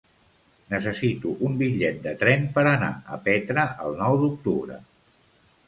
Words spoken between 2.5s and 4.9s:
per anar a Petra el nou d'octubre.